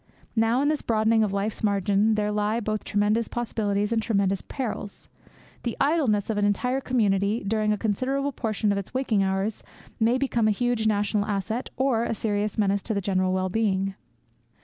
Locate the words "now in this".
0.35-0.81